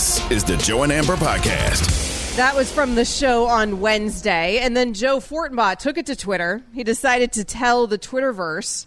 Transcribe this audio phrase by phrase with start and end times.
[0.00, 2.34] This is the Joe and Amber Podcast.
[2.36, 4.58] That was from the show on Wednesday.
[4.60, 6.62] And then Joe Fortenbaugh took it to Twitter.
[6.72, 8.86] He decided to tell the Twitterverse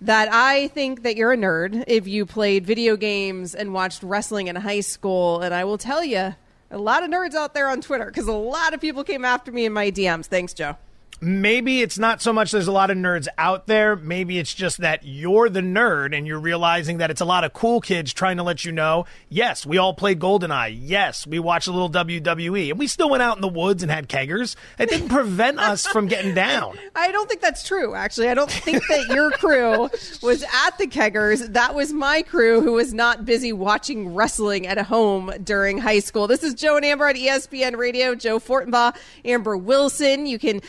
[0.00, 4.46] that I think that you're a nerd if you played video games and watched wrestling
[4.46, 5.42] in high school.
[5.42, 6.34] And I will tell you,
[6.70, 9.52] a lot of nerds out there on Twitter because a lot of people came after
[9.52, 10.24] me in my DMs.
[10.24, 10.78] Thanks, Joe
[11.20, 13.96] maybe it's not so much there's a lot of nerds out there.
[13.96, 17.52] Maybe it's just that you're the nerd and you're realizing that it's a lot of
[17.52, 20.78] cool kids trying to let you know, yes, we all played GoldenEye.
[20.80, 22.70] Yes, we watched a little WWE.
[22.70, 24.56] And we still went out in the woods and had keggers.
[24.78, 26.78] It didn't prevent us from getting down.
[26.94, 28.28] I don't think that's true, actually.
[28.28, 29.88] I don't think that your crew
[30.22, 31.52] was at the keggers.
[31.52, 36.26] That was my crew who was not busy watching wrestling at home during high school.
[36.26, 38.14] This is Joe and Amber at ESPN Radio.
[38.14, 40.26] Joe Fortenbaugh, Amber Wilson.
[40.26, 40.60] You can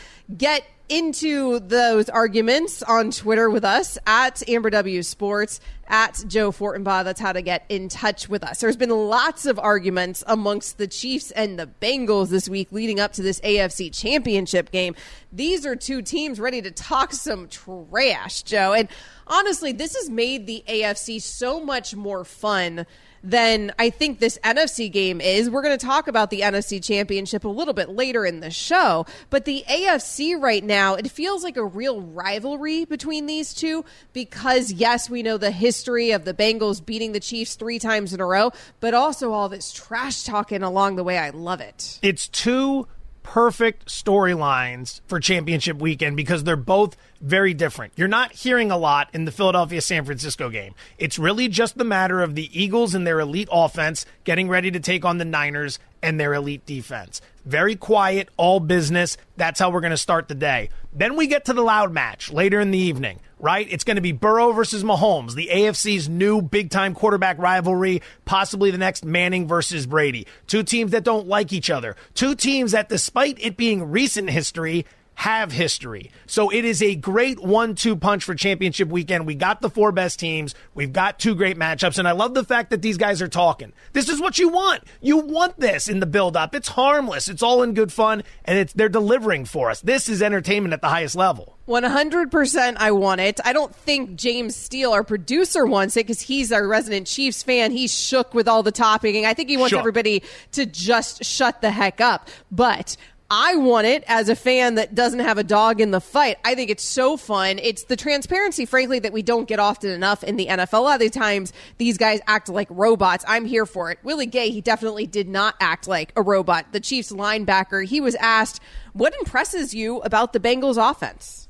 [0.42, 7.04] get into those arguments on Twitter with us at Amber W Sports, at Joe Fortenbaugh.
[7.04, 8.60] That's how to get in touch with us.
[8.60, 13.12] There's been lots of arguments amongst the Chiefs and the Bengals this week leading up
[13.12, 14.96] to this AFC championship game.
[15.32, 18.72] These are two teams ready to talk some trash, Joe.
[18.72, 18.88] And
[19.28, 22.84] honestly, this has made the AFC so much more fun
[23.22, 25.48] than I think this NFC game is.
[25.48, 29.06] We're going to talk about the NFC championship a little bit later in the show,
[29.30, 34.72] but the AFC right now, it feels like a real rivalry between these two because,
[34.72, 38.26] yes, we know the history of the Bengals beating the Chiefs three times in a
[38.26, 38.50] row,
[38.80, 41.18] but also all this trash talking along the way.
[41.18, 41.98] I love it.
[42.02, 42.88] It's two
[43.22, 47.92] perfect storylines for championship weekend because they're both very different.
[47.96, 50.74] You're not hearing a lot in the Philadelphia San Francisco game.
[50.98, 54.80] It's really just the matter of the Eagles and their elite offense getting ready to
[54.80, 57.20] take on the Niners and their elite defense.
[57.44, 59.16] Very quiet, all business.
[59.36, 60.68] That's how we're going to start the day.
[60.92, 63.66] Then we get to the loud match later in the evening, right?
[63.70, 68.70] It's going to be Burrow versus Mahomes, the AFC's new big time quarterback rivalry, possibly
[68.70, 70.26] the next Manning versus Brady.
[70.46, 71.96] Two teams that don't like each other.
[72.14, 74.86] Two teams that, despite it being recent history,
[75.22, 76.10] have history.
[76.26, 79.24] So it is a great one two punch for championship weekend.
[79.24, 80.52] We got the four best teams.
[80.74, 81.96] We've got two great matchups.
[81.98, 83.72] And I love the fact that these guys are talking.
[83.92, 84.82] This is what you want.
[85.00, 86.56] You want this in the build up.
[86.56, 87.28] It's harmless.
[87.28, 88.24] It's all in good fun.
[88.44, 89.80] And it's, they're delivering for us.
[89.80, 91.56] This is entertainment at the highest level.
[91.68, 93.38] 100% I want it.
[93.44, 97.70] I don't think James Steele, our producer, wants it because he's our resident Chiefs fan.
[97.70, 99.24] He's shook with all the topping.
[99.24, 99.78] I think he wants shook.
[99.78, 102.28] everybody to just shut the heck up.
[102.50, 102.96] But
[103.34, 106.36] I want it as a fan that doesn't have a dog in the fight.
[106.44, 107.58] I think it's so fun.
[107.58, 110.74] It's the transparency, frankly, that we don't get often enough in the NFL.
[110.74, 113.24] A lot of the times, these guys act like robots.
[113.26, 113.98] I'm here for it.
[114.02, 116.66] Willie Gay, he definitely did not act like a robot.
[116.72, 118.60] The Chiefs linebacker, he was asked,
[118.92, 121.48] What impresses you about the Bengals offense?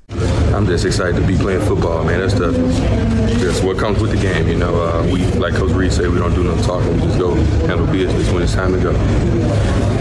[0.53, 2.19] I'm just excited to be playing football, man.
[2.19, 4.81] That's the that's what comes with the game, you know.
[4.81, 6.93] Uh, we, like Coach Reid said, we don't do no talking.
[6.93, 7.33] We just go
[7.65, 8.93] handle business when it's time to go.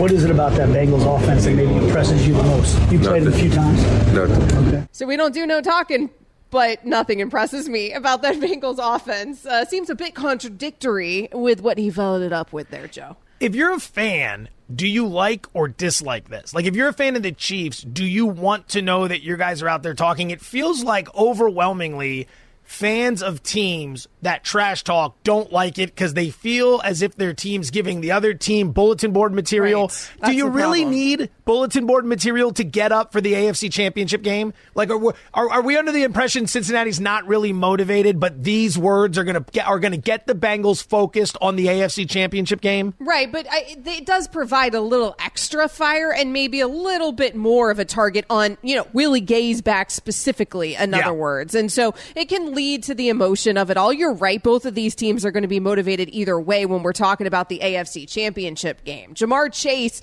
[0.00, 2.92] What is it about that Bengals offense that maybe impresses you the most?
[2.92, 3.82] You played it a few times.
[4.12, 4.68] Nothing.
[4.68, 4.86] Okay.
[4.92, 6.10] So we don't do no talking
[6.52, 9.44] but nothing impresses me about that Bengals offense.
[9.44, 13.16] Uh, seems a bit contradictory with what he followed it up with there, Joe.
[13.40, 16.54] If you're a fan, do you like or dislike this?
[16.54, 19.36] Like, if you're a fan of the Chiefs, do you want to know that your
[19.36, 20.30] guys are out there talking?
[20.30, 22.28] It feels like overwhelmingly
[22.62, 27.34] fans of teams that trash talk don't like it because they feel as if their
[27.34, 29.90] team's giving the other team bulletin board material.
[30.20, 30.30] Right.
[30.30, 30.94] Do you really problem.
[30.94, 34.54] need bulletin board material to get up for the AFC Championship game?
[34.74, 38.78] Like, are we, are, are we under the impression Cincinnati's not really motivated, but these
[38.78, 42.60] words are going to are going to get the Bengals focused on the AFC Championship
[42.60, 42.94] game?
[43.00, 47.34] Right, but I, it does provide a little extra fire and maybe a little bit
[47.34, 50.76] more of a target on you know Willie Gay's back specifically.
[50.76, 53.92] In other words, and so it can lead to the emotion of it all.
[53.92, 56.92] You're right; both of these teams are going to be motivated either way when we're
[56.92, 59.14] talking about the AFC Championship game.
[59.14, 60.02] Ja'Marr Chase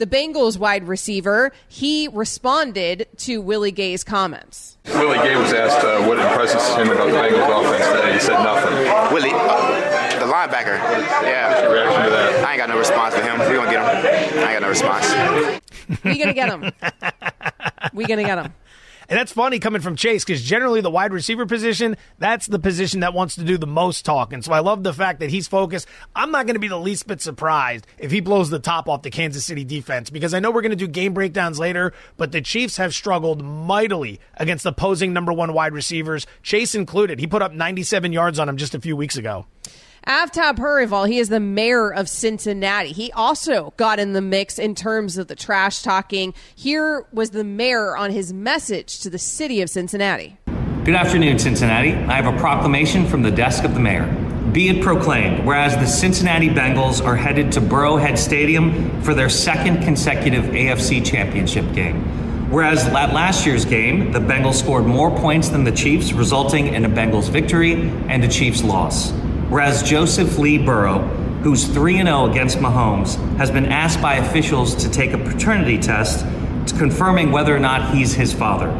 [0.00, 4.78] the Bengals wide receiver, he responded to Willie Gay's comments.
[4.86, 8.12] Willie Gay was asked uh, what impresses him about the Bengals offense today.
[8.14, 8.72] He said nothing.
[9.12, 10.78] Willie, the linebacker.
[11.22, 11.50] Yeah.
[11.50, 12.44] What's your reaction to that?
[12.46, 13.38] I ain't got no response for him.
[13.40, 14.38] We're gonna get him.
[14.38, 16.02] I ain't got no response.
[16.04, 16.72] we gonna get him.
[17.92, 18.54] we gonna get him.
[19.10, 23.00] And that's funny coming from Chase because generally the wide receiver position, that's the position
[23.00, 24.40] that wants to do the most talking.
[24.40, 25.88] So I love the fact that he's focused.
[26.14, 29.02] I'm not going to be the least bit surprised if he blows the top off
[29.02, 32.30] the Kansas City defense because I know we're going to do game breakdowns later, but
[32.30, 37.18] the Chiefs have struggled mightily against opposing number one wide receivers, Chase included.
[37.18, 39.44] He put up 97 yards on him just a few weeks ago.
[40.10, 42.90] Aftab Pureval, he is the mayor of Cincinnati.
[42.90, 46.34] He also got in the mix in terms of the trash talking.
[46.56, 50.36] Here was the mayor on his message to the city of Cincinnati.
[50.82, 51.92] Good afternoon, Cincinnati.
[51.92, 54.04] I have a proclamation from the desk of the mayor.
[54.50, 59.84] Be it proclaimed, whereas the Cincinnati Bengals are headed to Burrowhead Stadium for their second
[59.84, 62.02] consecutive AFC Championship game.
[62.50, 66.84] Whereas at last year's game, the Bengals scored more points than the Chiefs, resulting in
[66.84, 67.74] a Bengals victory
[68.08, 69.12] and a Chiefs loss.
[69.50, 71.00] Whereas Joseph Lee Burrow,
[71.42, 76.24] who's 3 0 against Mahomes, has been asked by officials to take a paternity test
[76.68, 78.70] to confirming whether or not he's his father.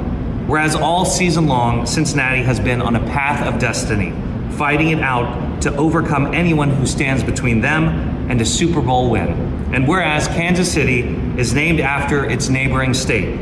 [0.46, 4.12] Whereas all season long, Cincinnati has been on a path of destiny,
[4.52, 7.88] fighting it out to overcome anyone who stands between them
[8.30, 9.28] and a Super Bowl win.
[9.74, 11.00] And whereas Kansas City
[11.36, 13.36] is named after its neighboring state,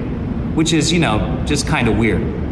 [0.55, 2.48] which is, you know, just kind of weird.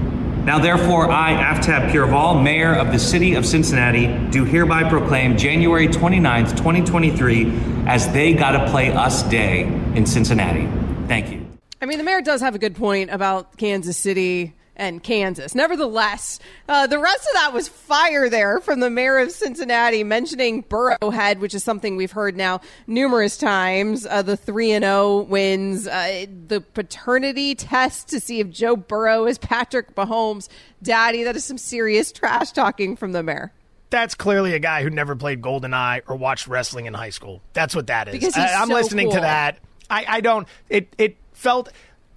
[0.46, 5.88] Now, therefore, I, Aftab Pureval, Mayor of the City of Cincinnati, do hereby proclaim January
[5.88, 7.52] 29th, 2023,
[7.88, 9.62] as They Gotta Play Us Day
[9.96, 10.68] in Cincinnati.
[11.08, 11.44] Thank you.
[11.82, 15.54] I mean, the mayor does have a good point about Kansas City and Kansas.
[15.54, 16.38] Nevertheless,
[16.68, 21.38] uh, the rest of that was fire there from the mayor of Cincinnati mentioning Burrowhead,
[21.38, 24.06] which is something we've heard now numerous times.
[24.06, 29.26] Uh, the 3 and 0 wins, uh, the paternity test to see if Joe Burrow
[29.26, 30.48] is Patrick Mahomes'
[30.82, 31.24] daddy.
[31.24, 33.52] That is some serious trash talking from the mayor.
[33.90, 37.40] That's clearly a guy who never played GoldenEye or watched wrestling in high school.
[37.52, 38.36] That's what that is.
[38.36, 39.14] I, am so listening cool.
[39.14, 39.58] to that.
[39.88, 40.48] I, I don't.
[40.68, 41.70] It it felt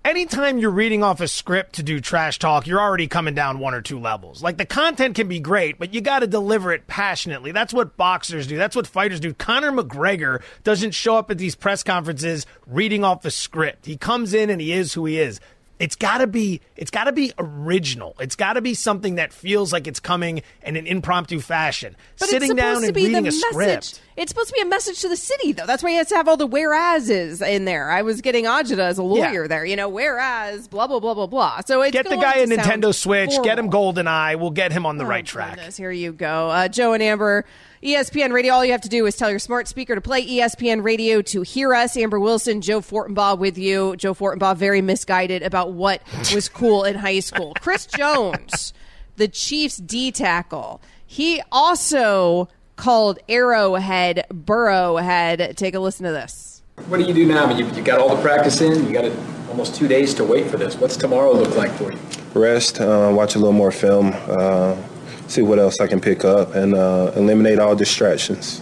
[0.06, 3.74] anytime you're reading off a script to do trash talk, you're already coming down one
[3.74, 4.42] or two levels.
[4.42, 7.52] Like the content can be great, but you got to deliver it passionately.
[7.52, 8.58] That's what boxers do.
[8.58, 9.34] That's what fighters do.
[9.34, 13.86] Conor McGregor doesn't show up at these press conferences reading off a script.
[13.86, 15.40] He comes in and he is who he is.
[15.80, 18.14] It's got to be it's got to be original.
[18.20, 21.96] It's got to be something that feels like it's coming in an impromptu fashion.
[22.20, 23.42] But Sitting down and reading a message.
[23.50, 24.02] script.
[24.20, 25.66] It's supposed to be a message to the city, though.
[25.66, 27.90] That's why he has to have all the whereases in there.
[27.90, 29.48] I was getting Ajita as a lawyer Yeah.
[29.48, 31.62] there, you know, whereas blah blah blah blah blah.
[31.66, 33.94] So it's Get the guy a Nintendo Switch, get him formal.
[33.94, 35.56] GoldenEye, we'll get him on the Oh, right track.
[35.56, 36.50] goodness, Here you go.
[36.50, 37.46] Uh, Joe and Amber,
[37.82, 38.54] ESPN Radio.
[38.54, 41.42] All you have to do is tell your smart speaker to play ESPN Radio to
[41.42, 41.96] hear us.
[41.96, 43.96] Amber Wilson, Joe Fortenbaugh with you.
[43.96, 46.02] Joe Fortenbaugh, very misguided about what
[46.36, 47.54] was cool in high school.
[47.62, 48.74] Chris Jones,
[49.16, 52.50] the Chiefs D tackle, he also
[52.80, 55.56] called Arrowhead Burrowhead.
[55.56, 56.64] Take a listen to this.
[56.88, 57.46] What do you do now?
[57.46, 58.88] I mean, you, you got all the practice in.
[58.88, 59.16] You got a,
[59.50, 60.76] almost two days to wait for this.
[60.76, 62.00] What's tomorrow look like for you?
[62.34, 64.78] rest, uh, watch a little more film, uh,
[65.28, 68.62] see what else I can pick up, and uh, eliminate all distractions.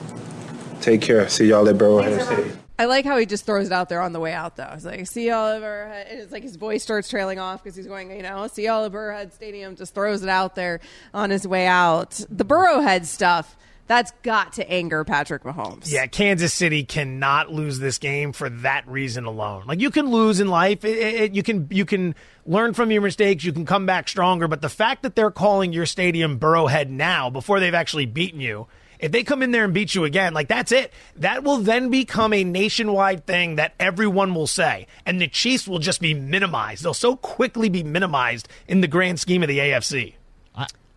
[0.81, 1.27] Take care.
[1.29, 2.51] See y'all at Burrowhead City.
[2.79, 4.71] I like how he just throws it out there on the way out, though.
[4.73, 8.11] It's like, see Oliver, and it's like his voice starts trailing off because he's going,
[8.11, 10.79] you know, see Oliver Head Stadium, just throws it out there
[11.13, 12.21] on his way out.
[12.29, 15.91] The Burrowhead stuff, that's got to anger Patrick Mahomes.
[15.91, 19.63] Yeah, Kansas City cannot lose this game for that reason alone.
[19.65, 22.13] Like you can lose in life, it, it, you can you can
[22.45, 24.47] learn from your mistakes, you can come back stronger.
[24.47, 28.67] But the fact that they're calling your stadium Burrowhead now before they've actually beaten you,
[28.99, 30.91] if they come in there and beat you again, like that's it.
[31.17, 35.79] That will then become a nationwide thing that everyone will say, and the Chiefs will
[35.79, 36.83] just be minimized.
[36.83, 40.15] They'll so quickly be minimized in the grand scheme of the AFC.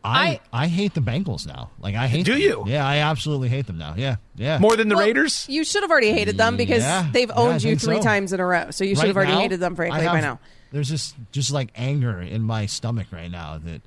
[0.03, 1.71] I, I I hate the Bengals now.
[1.79, 2.25] Like I hate.
[2.27, 2.41] Do them.
[2.41, 2.65] you?
[2.67, 3.95] Yeah, I absolutely hate them now.
[3.97, 4.59] Yeah, yeah.
[4.59, 5.47] More than the Well, Raiders?
[5.49, 8.03] You should have already hated them because Yeah, they've yeah, owned you three so.
[8.03, 8.71] times in a row.
[8.71, 10.39] So you should Right have already now, hated them, frankly, have- by now.
[10.73, 13.83] There's just just like anger in my stomach right now that.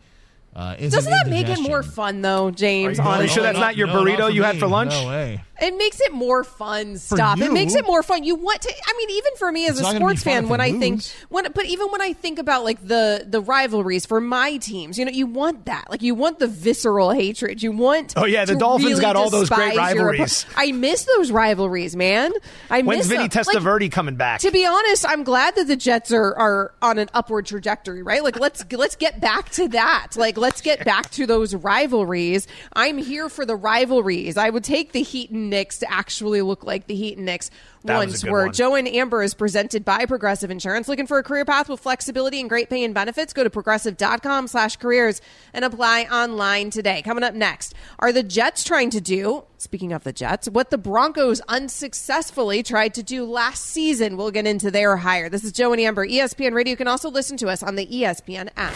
[0.56, 3.00] Uh, is Doesn't an that make it more fun, though, James?
[3.00, 3.27] Are you honestly?
[3.30, 4.92] sure that's not your No, burrito not for you had for lunch?
[4.92, 5.42] No way.
[5.61, 6.97] It makes it more fun.
[6.97, 7.39] Stop.
[7.39, 8.23] It makes it more fun.
[8.23, 8.73] You want to.
[8.85, 11.04] I mean, even for me as a not gonna be sports fan, when I think
[11.30, 15.06] when, but even when I think about like the the rivalries for my teams, you
[15.06, 15.89] know, you want that.
[15.89, 17.61] Like you want the visceral hatred.
[17.61, 18.13] You want.
[18.18, 20.45] Oh, yeah, the Dolphins really got all those great rivalries.
[20.56, 22.31] I miss those rivalries, man.
[22.69, 23.44] I When's miss Vinny them.
[23.45, 24.42] Like, Testaverde coming back?
[24.42, 28.23] to be honest, I'm glad that the Jets are, are on an upward trajectory, right?
[28.23, 30.16] Like let's let's get back to that.
[30.16, 32.47] Like let's get back to those rivalries.
[32.73, 34.35] I'm here for the rivalries.
[34.35, 37.50] I would take the Heat and Knicks to actually look like the Heat and Knicks
[37.85, 38.44] That was a once good were.
[38.45, 38.54] one.
[38.54, 40.88] Joe and Amber is presented by Progressive Insurance.
[40.88, 43.33] Looking for a career path with flexibility and great pay and benefits?
[43.33, 45.21] Go to progressive.com slash careers
[45.54, 47.02] and apply online today.
[47.02, 50.78] Coming up next, are the Jets trying to do, speaking of the Jets, what the
[50.78, 54.18] Broncos unsuccessfully tried to do last season?
[54.18, 55.30] We'll get into their hire.
[55.30, 56.71] This is Joe and Amber, ESPN Radio.
[56.71, 58.73] You can also listen to us on the ESPN app.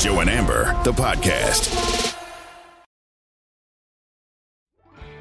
[0.00, 2.01] Joe and Amber, the podcast.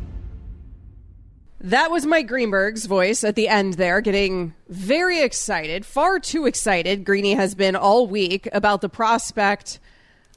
[1.67, 7.03] That was Mike Greenberg's voice at the end there, getting very excited, far too excited.
[7.03, 9.79] Greeny has been all week about the prospect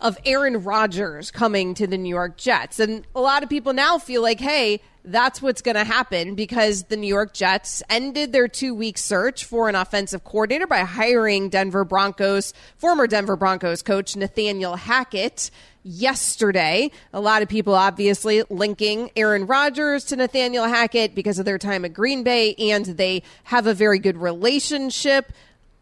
[0.01, 2.81] of Aaron Rodgers coming to the New York Jets.
[2.81, 6.85] And a lot of people now feel like, hey, that's what's going to happen because
[6.85, 11.49] the New York Jets ended their two week search for an offensive coordinator by hiring
[11.49, 16.91] Denver Broncos, former Denver Broncos coach Nathaniel Hackett yesterday.
[17.13, 21.85] A lot of people obviously linking Aaron Rodgers to Nathaniel Hackett because of their time
[21.85, 25.33] at Green Bay and they have a very good relationship.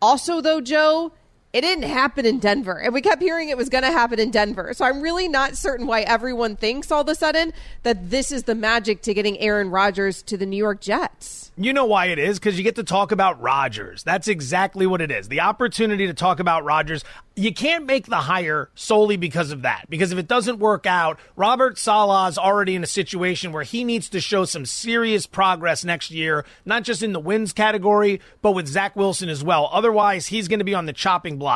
[0.00, 1.12] Also, though, Joe,
[1.58, 2.80] it didn't happen in Denver.
[2.80, 4.72] And we kept hearing it was going to happen in Denver.
[4.74, 8.44] So I'm really not certain why everyone thinks all of a sudden that this is
[8.44, 11.50] the magic to getting Aaron Rodgers to the New York Jets.
[11.60, 12.38] You know why it is?
[12.38, 14.04] Because you get to talk about Rodgers.
[14.04, 15.26] That's exactly what it is.
[15.26, 17.02] The opportunity to talk about Rodgers.
[17.34, 19.86] You can't make the hire solely because of that.
[19.88, 24.08] Because if it doesn't work out, Robert Saleh's already in a situation where he needs
[24.10, 28.68] to show some serious progress next year, not just in the wins category, but with
[28.68, 29.68] Zach Wilson as well.
[29.72, 31.47] Otherwise, he's going to be on the chopping block.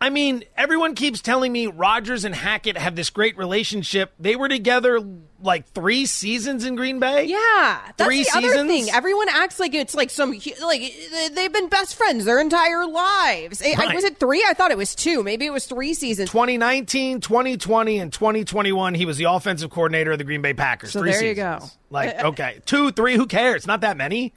[0.00, 4.12] I mean, everyone keeps telling me Rodgers and Hackett have this great relationship.
[4.20, 5.00] They were together
[5.42, 7.24] like three seasons in Green Bay.
[7.24, 8.54] Yeah, that's three the seasons.
[8.54, 8.86] other thing.
[8.90, 10.30] Everyone acts like it's like some
[10.62, 10.94] like
[11.32, 13.60] they've been best friends their entire lives.
[13.60, 13.92] I- Right.
[13.92, 14.44] was it three?
[14.48, 15.24] I thought it was two.
[15.24, 16.30] Maybe it was three seasons.
[16.30, 20.92] 2019, 2020, and 2021, he was the offensive coordinator of the Green Bay Packers.
[20.92, 21.58] So three there you go.
[21.90, 23.66] Like, okay, two, three, who cares?
[23.66, 24.32] Not that many.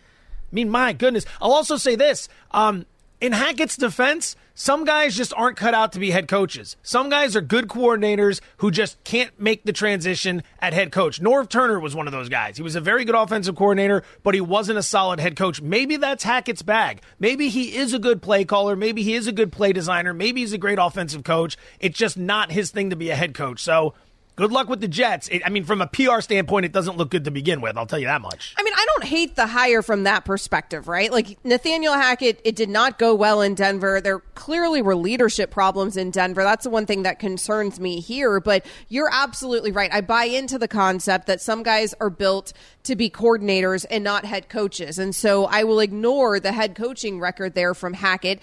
[0.51, 1.25] I mean, my goodness.
[1.39, 2.27] I'll also say this.
[2.49, 2.85] Um,
[3.21, 6.75] in Hackett's defense, some guys just aren't cut out to be head coaches.
[6.81, 11.21] Some guys are good coordinators who just can't make the transition at head coach.
[11.21, 12.57] Norv Turner was one of those guys.
[12.57, 15.61] He was a very good offensive coordinator, but he wasn't a solid head coach.
[15.61, 17.01] Maybe that's Hackett's bag.
[17.19, 18.75] Maybe he is a good play caller.
[18.75, 20.13] Maybe he is a good play designer.
[20.13, 21.57] Maybe he's a great offensive coach.
[21.79, 23.61] It's just not his thing to be a head coach.
[23.61, 23.93] So
[24.37, 25.27] Good luck with the Jets.
[25.27, 27.77] It, I mean, from a PR standpoint, it doesn't look good to begin with.
[27.77, 28.55] I'll tell you that much.
[28.57, 31.11] I mean, I don't hate the hire from that perspective, right?
[31.11, 33.99] Like Nathaniel Hackett, it did not go well in Denver.
[33.99, 36.43] There clearly were leadership problems in Denver.
[36.43, 38.39] That's the one thing that concerns me here.
[38.39, 39.93] But you're absolutely right.
[39.93, 44.23] I buy into the concept that some guys are built to be coordinators and not
[44.23, 44.97] head coaches.
[44.97, 48.39] And so I will ignore the head coaching record there from Hackett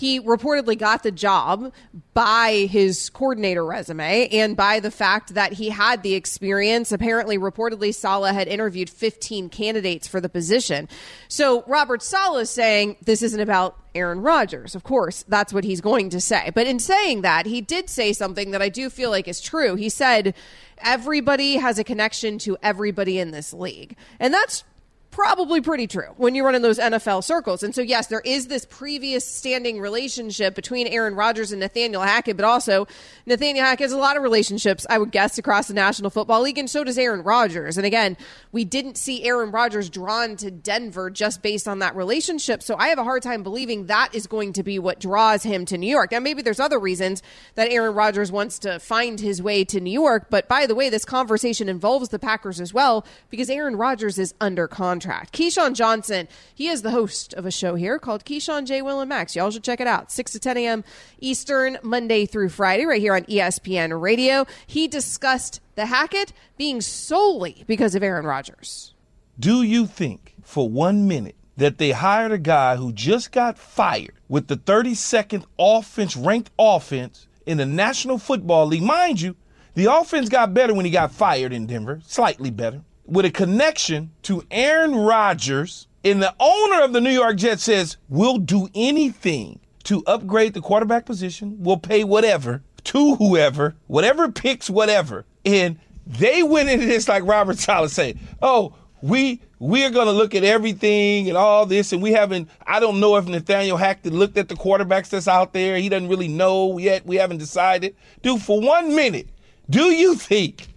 [0.00, 1.74] he reportedly got the job
[2.14, 6.90] by his coordinator resume and by the fact that he had the experience.
[6.90, 10.88] Apparently, reportedly, Saleh had interviewed 15 candidates for the position.
[11.28, 14.74] So Robert Saleh is saying this isn't about Aaron Rodgers.
[14.74, 16.50] Of course, that's what he's going to say.
[16.54, 19.74] But in saying that, he did say something that I do feel like is true.
[19.74, 20.34] He said,
[20.78, 23.96] everybody has a connection to everybody in this league.
[24.18, 24.64] And that's
[25.10, 27.62] probably pretty true when you run in those NFL circles.
[27.62, 32.36] And so, yes, there is this previous standing relationship between Aaron Rodgers and Nathaniel Hackett,
[32.36, 32.86] but also
[33.26, 36.58] Nathaniel Hackett has a lot of relationships, I would guess, across the National Football League,
[36.58, 37.76] and so does Aaron Rodgers.
[37.76, 38.16] And again,
[38.52, 42.62] we didn't see Aaron Rodgers drawn to Denver just based on that relationship.
[42.62, 45.64] So I have a hard time believing that is going to be what draws him
[45.66, 46.12] to New York.
[46.12, 47.22] Now, maybe there's other reasons
[47.56, 50.26] that Aaron Rodgers wants to find his way to New York.
[50.30, 54.34] But by the way, this conversation involves the Packers as well because Aaron Rodgers is
[54.40, 55.32] under contract contract.
[55.32, 58.82] Keyshawn Johnson, he is the host of a show here called Keyshawn J.
[58.82, 59.34] Will and Max.
[59.34, 60.12] Y'all should check it out.
[60.12, 60.84] 6 to 10 a.m.
[61.20, 64.46] Eastern, Monday through Friday, right here on ESPN Radio.
[64.66, 68.94] He discussed the Hackett being solely because of Aaron Rodgers.
[69.38, 74.14] Do you think for one minute that they hired a guy who just got fired
[74.28, 78.82] with the 32nd offense ranked offense in the National Football League?
[78.82, 79.36] Mind you,
[79.74, 84.12] the offense got better when he got fired in Denver, slightly better with a connection
[84.22, 89.60] to Aaron Rodgers, and the owner of the New York Jets says, We'll do anything
[89.84, 91.56] to upgrade the quarterback position.
[91.58, 95.26] We'll pay whatever to whoever, whatever picks, whatever.
[95.44, 100.12] And they went into this like Robert Saleh said, Oh, we we are going to
[100.12, 102.48] look at everything and all this, and we haven't.
[102.66, 105.76] I don't know if Nathaniel Hackett looked at the quarterbacks that's out there.
[105.76, 107.04] He doesn't really know yet.
[107.04, 107.96] We haven't decided.
[108.22, 109.28] Dude, for one minute,
[109.68, 110.68] do you think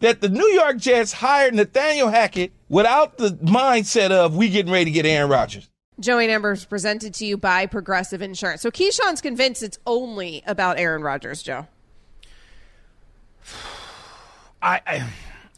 [0.00, 4.86] that the New York Jets hired Nathaniel Hackett without the mindset of we getting ready
[4.86, 5.68] to get Aaron Rodgers.
[6.00, 8.62] Joey Numbers presented to you by Progressive Insurance.
[8.62, 11.66] So Keyshawn's convinced it's only about Aaron Rodgers, Joe.
[14.62, 15.10] I, I,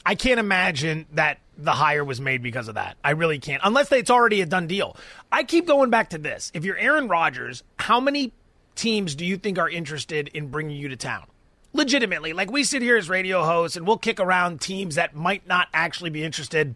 [0.04, 2.96] I can't imagine that the hire was made because of that.
[3.04, 4.96] I really can't, unless it's already a done deal.
[5.30, 6.50] I keep going back to this.
[6.54, 8.32] If you're Aaron Rodgers, how many
[8.74, 11.26] teams do you think are interested in bringing you to town?
[11.72, 15.46] Legitimately, like we sit here as radio hosts and we'll kick around teams that might
[15.46, 16.74] not actually be interested.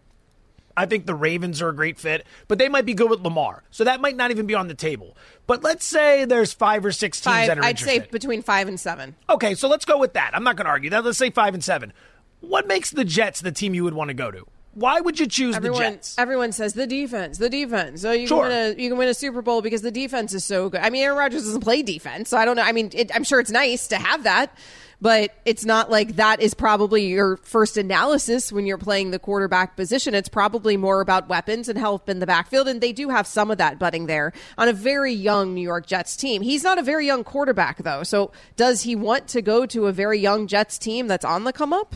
[0.76, 3.62] I think the Ravens are a great fit, but they might be good with Lamar.
[3.70, 5.16] So that might not even be on the table.
[5.46, 8.02] But let's say there's five or six teams five, that are I'd interested.
[8.02, 9.16] say between five and seven.
[9.30, 10.32] Okay, so let's go with that.
[10.34, 11.02] I'm not going to argue that.
[11.04, 11.94] Let's say five and seven.
[12.40, 14.46] What makes the Jets the team you would want to go to?
[14.74, 16.18] Why would you choose everyone, the Jets?
[16.18, 18.02] Everyone says the defense, the defense.
[18.02, 18.42] So you sure.
[18.42, 20.82] can win a you can win a Super Bowl because the defense is so good.
[20.82, 22.62] I mean, Aaron Rodgers doesn't play defense, so I don't know.
[22.62, 24.54] I mean, it, I'm sure it's nice to have that
[25.00, 29.76] but it's not like that is probably your first analysis when you're playing the quarterback
[29.76, 30.14] position.
[30.14, 32.68] It's probably more about weapons and help in the backfield.
[32.68, 35.86] And they do have some of that budding there on a very young New York
[35.86, 36.42] Jets team.
[36.42, 38.02] He's not a very young quarterback, though.
[38.02, 41.52] So does he want to go to a very young Jets team that's on the
[41.52, 41.94] come up?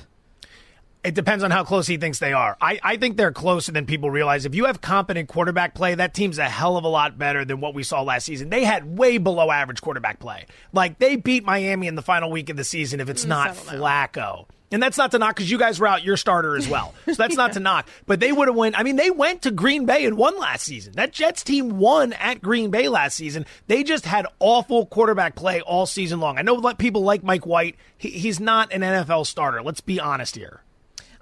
[1.02, 2.58] It depends on how close he thinks they are.
[2.60, 4.44] I, I think they're closer than people realize.
[4.44, 7.60] If you have competent quarterback play, that team's a hell of a lot better than
[7.60, 8.50] what we saw last season.
[8.50, 10.46] They had way below average quarterback play.
[10.74, 13.54] Like they beat Miami in the final week of the season if it's mm, not
[13.54, 14.46] Flacco.
[14.72, 16.94] And that's not to knock because you guys were out your starter as well.
[17.06, 17.36] So that's yeah.
[17.38, 17.88] not to knock.
[18.06, 18.74] But they would have won.
[18.76, 20.92] I mean, they went to Green Bay and won last season.
[20.94, 23.46] That Jets team won at Green Bay last season.
[23.66, 26.38] They just had awful quarterback play all season long.
[26.38, 27.76] I know people like Mike White.
[27.98, 29.60] He, he's not an NFL starter.
[29.60, 30.62] Let's be honest here.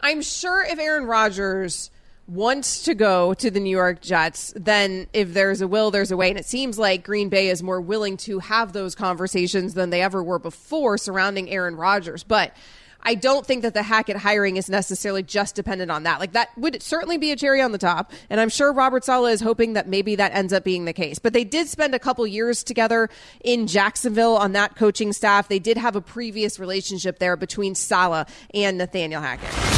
[0.00, 1.90] I'm sure if Aaron Rodgers
[2.28, 6.16] wants to go to the New York Jets, then if there's a will, there's a
[6.16, 6.28] way.
[6.28, 10.02] And it seems like Green Bay is more willing to have those conversations than they
[10.02, 12.22] ever were before surrounding Aaron Rodgers.
[12.22, 12.54] But
[13.00, 16.20] I don't think that the Hackett hiring is necessarily just dependent on that.
[16.20, 19.32] Like that would certainly be a cherry on the top, and I'm sure Robert Saleh
[19.32, 21.18] is hoping that maybe that ends up being the case.
[21.18, 23.08] But they did spend a couple years together
[23.42, 25.48] in Jacksonville on that coaching staff.
[25.48, 29.77] They did have a previous relationship there between Saleh and Nathaniel Hackett.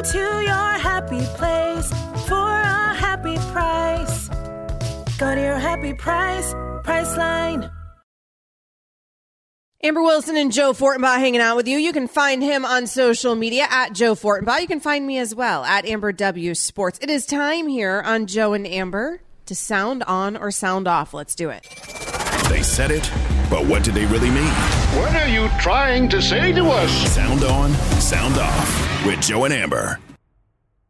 [0.00, 1.90] Go to your happy place
[2.26, 4.28] for a happy price.
[5.18, 7.70] Go to your happy price, Priceline.
[9.82, 11.76] Amber Wilson and Joe Fortenbaugh hanging out with you.
[11.76, 14.62] You can find him on social media at Joe Fortenbaugh.
[14.62, 16.98] You can find me as well at Amber W Sports.
[17.02, 21.12] It is time here on Joe and Amber to sound on or sound off.
[21.12, 21.64] Let's do it.
[22.48, 23.10] They said it,
[23.50, 24.54] but what did they really mean?
[24.96, 26.90] What are you trying to say to us?
[27.12, 29.98] Sound on, sound off with Joe and Amber.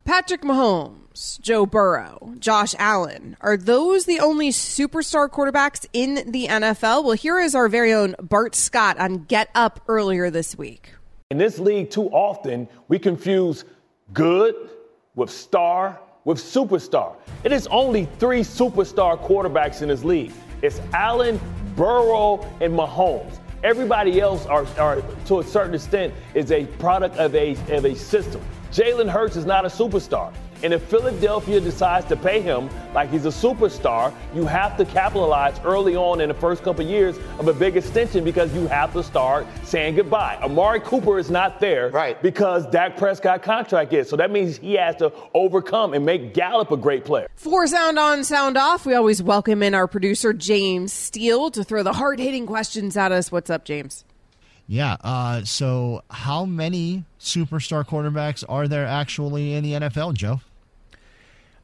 [0.04, 3.36] Patrick Mahomes, Joe Burrow, Josh Allen.
[3.40, 7.04] Are those the only superstar quarterbacks in the NFL?
[7.04, 10.92] Well, here is our very own Bart Scott on Get Up earlier this week.
[11.30, 13.64] In this league, too often we confuse
[14.12, 14.54] good
[15.14, 17.16] with star with superstar.
[17.44, 20.32] It is only three superstar quarterbacks in this league.
[20.62, 21.40] It's Allen,
[21.76, 23.38] Burrow, and Mahomes.
[23.62, 27.94] Everybody else are, are to a certain extent is a product of a, of a
[27.94, 28.40] system.
[28.72, 30.32] Jalen Hurts is not a superstar.
[30.62, 35.58] And if Philadelphia decides to pay him like he's a superstar, you have to capitalize
[35.64, 38.92] early on in the first couple of years of a big extension because you have
[38.92, 40.38] to start saying goodbye.
[40.42, 42.20] Amari Cooper is not there right.
[42.22, 44.08] because Dak Prescott contract is.
[44.08, 47.28] So that means he has to overcome and make Gallup a great player.
[47.36, 51.82] For Sound On, Sound Off, we always welcome in our producer, James Steele, to throw
[51.82, 53.32] the hard hitting questions at us.
[53.32, 54.04] What's up, James?
[54.66, 54.96] Yeah.
[55.02, 60.40] Uh, so, how many superstar quarterbacks are there actually in the NFL, Joe?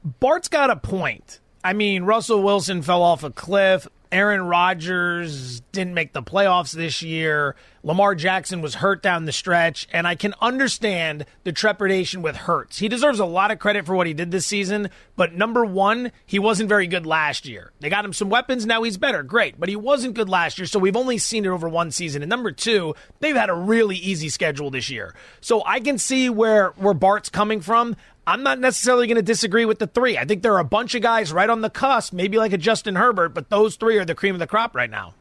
[0.06, 1.40] Bart's got a point.
[1.64, 3.88] I mean, Russell Wilson fell off a cliff.
[4.12, 7.56] Aaron Rodgers didn't make the playoffs this year.
[7.82, 12.78] Lamar Jackson was hurt down the stretch, and I can understand the trepidation with Hurts.
[12.78, 16.12] He deserves a lot of credit for what he did this season, but number one,
[16.24, 17.72] he wasn't very good last year.
[17.80, 20.66] They got him some weapons, now he's better, great, but he wasn't good last year,
[20.66, 22.22] so we've only seen it over one season.
[22.22, 25.14] And number two, they've had a really easy schedule this year.
[25.40, 27.96] So I can see where, where Bart's coming from.
[28.26, 30.18] I'm not necessarily going to disagree with the three.
[30.18, 32.58] I think there are a bunch of guys right on the cusp, maybe like a
[32.58, 35.14] Justin Herbert, but those three are the cream of the crop right now.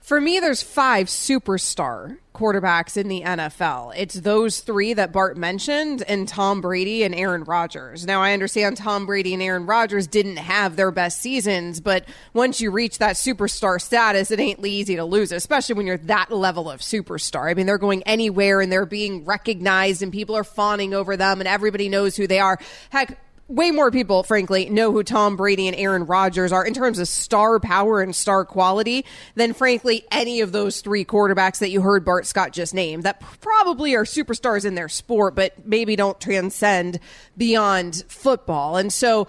[0.00, 3.92] For me, there's five superstar quarterbacks in the NFL.
[3.96, 8.06] It's those three that Bart mentioned and Tom Brady and Aaron Rodgers.
[8.06, 12.60] Now, I understand Tom Brady and Aaron Rodgers didn't have their best seasons, but once
[12.60, 16.70] you reach that superstar status, it ain't easy to lose, especially when you're that level
[16.70, 17.50] of superstar.
[17.50, 21.40] I mean, they're going anywhere and they're being recognized and people are fawning over them
[21.40, 22.58] and everybody knows who they are.
[22.90, 23.18] Heck,
[23.48, 27.08] way more people, frankly, know who Tom Brady and Aaron Rodgers are in terms of
[27.08, 32.04] star power and star quality than, frankly, any of those three quarterbacks that you heard
[32.04, 37.00] Bart Scott just name that probably are superstars in their sport, but maybe don't transcend
[37.36, 38.76] beyond football.
[38.76, 39.26] And so,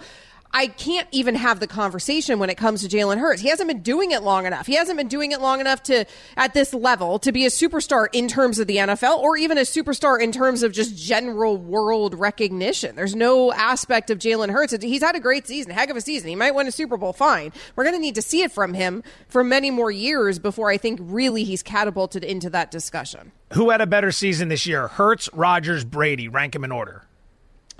[0.52, 3.40] I can't even have the conversation when it comes to Jalen Hurts.
[3.40, 4.66] He hasn't been doing it long enough.
[4.66, 6.04] He hasn't been doing it long enough to,
[6.36, 9.62] at this level, to be a superstar in terms of the NFL or even a
[9.62, 12.96] superstar in terms of just general world recognition.
[12.96, 14.74] There's no aspect of Jalen Hurts.
[14.82, 16.28] He's had a great season, heck of a season.
[16.28, 17.52] He might win a Super Bowl, fine.
[17.76, 20.78] We're going to need to see it from him for many more years before I
[20.78, 23.30] think really he's catapulted into that discussion.
[23.52, 24.88] Who had a better season this year?
[24.88, 26.28] Hurts, Rodgers, Brady.
[26.28, 27.04] Rank him in order.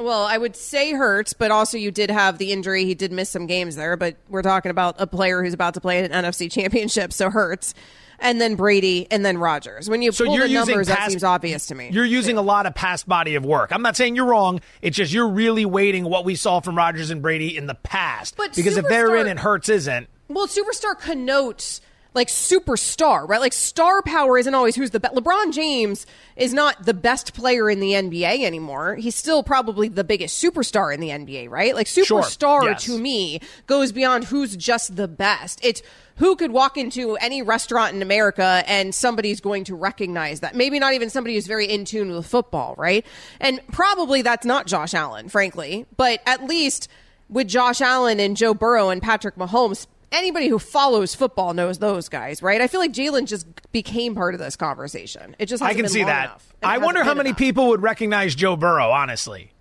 [0.00, 2.84] Well, I would say Hurts, but also you did have the injury.
[2.84, 5.80] He did miss some games there, but we're talking about a player who's about to
[5.80, 7.74] play an NFC championship, so Hurts.
[8.22, 9.88] And then Brady, and then Rodgers.
[9.88, 11.88] When you so pull you're the numbers, past, that seems obvious to me.
[11.90, 13.72] You're using a lot of past body of work.
[13.72, 14.60] I'm not saying you're wrong.
[14.82, 18.36] It's just you're really weighting what we saw from Rodgers and Brady in the past.
[18.36, 20.06] But because if they're in and Hurts isn't.
[20.28, 21.80] Well, superstar connotes
[22.12, 23.40] like superstar, right?
[23.40, 25.14] Like star power isn't always who's the best.
[25.14, 28.96] LeBron James is not the best player in the NBA anymore.
[28.96, 31.74] He's still probably the biggest superstar in the NBA, right?
[31.74, 32.84] Like superstar Sure, yes.
[32.84, 35.60] to me goes beyond who's just the best.
[35.62, 35.82] It's
[36.16, 40.54] who could walk into any restaurant in America and somebody's going to recognize that.
[40.54, 43.06] Maybe not even somebody who's very in tune with football, right?
[43.40, 46.88] And probably that's not Josh Allen, frankly, but at least
[47.28, 52.08] with Josh Allen and Joe Burrow and Patrick Mahomes, anybody who follows football knows those
[52.08, 52.60] guys, right?
[52.60, 55.36] I feel like Jalen just became part of this conversation.
[55.38, 56.24] It just I can see that.
[56.26, 56.54] enough.
[56.62, 57.38] I wonder how many enough.
[57.38, 59.52] people would recognize Joe Burrow, honestly.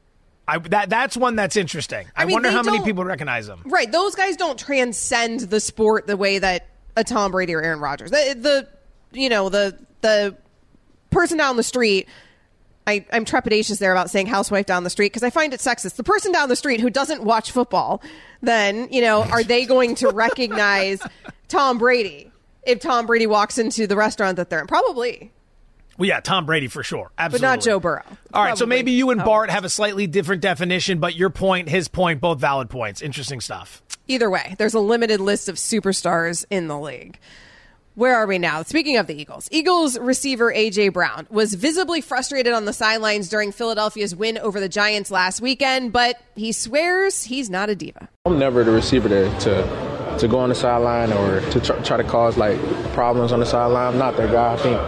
[0.47, 2.07] I, that that's one that's interesting.
[2.15, 3.61] I, I mean, wonder how many people recognize him.
[3.65, 7.79] Right, those guys don't transcend the sport the way that a Tom Brady or Aaron
[7.79, 8.09] Rodgers.
[8.09, 8.67] The, the
[9.17, 10.35] you know the the
[11.11, 12.07] person down the street.
[12.89, 15.95] I, I'm trepidatious there about saying housewife down the street because I find it sexist.
[15.95, 18.01] The person down the street who doesn't watch football,
[18.41, 21.01] then you know, are they going to recognize
[21.47, 22.31] Tom Brady?
[22.63, 24.67] if Tom Brady walks into the restaurant that they're in.
[24.67, 25.31] Probably.
[25.97, 27.11] Well, yeah, Tom Brady for sure.
[27.17, 27.45] Absolutely.
[27.45, 28.03] But not Joe Burrow.
[28.33, 29.23] All right, so maybe you and.
[29.23, 33.01] Bart have a slightly different definition, but your point, his point, both valid points.
[33.01, 33.81] Interesting stuff.
[34.07, 37.19] Either way, there's a limited list of superstars in the league.
[37.99, 38.63] Where are we now?
[38.63, 40.87] Speaking of the Eagles, Eagles receiver A.J.
[40.87, 45.91] Brown was visibly frustrated on the sidelines during Philadelphia's win over the Giants last weekend,
[45.91, 48.07] but he swears he's not a diva.
[48.25, 51.97] I'm never the receiver to to, to go on the sideline or to try, try
[51.97, 52.57] to cause like
[52.93, 53.91] problems on the sideline.
[53.91, 54.53] I'm not that guy.
[54.53, 54.79] I think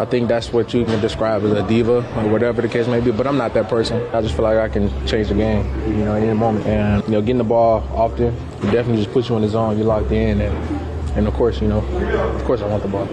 [0.00, 2.98] I think that's what you can describe as a diva or whatever the case may
[2.98, 3.12] be.
[3.12, 4.04] But I'm not that person.
[4.12, 6.66] I just feel like I can change the game, you know, in any moment.
[6.66, 9.78] And you know, getting the ball often, it definitely just puts you in the zone.
[9.78, 10.85] You're locked in, and
[11.16, 13.08] and of course, you know, of course, I want the ball.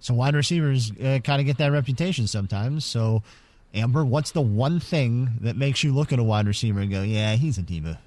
[0.00, 2.84] So wide receivers uh, kind of get that reputation sometimes.
[2.84, 3.22] So,
[3.74, 7.02] Amber, what's the one thing that makes you look at a wide receiver and go,
[7.02, 7.98] "Yeah, he's a diva"?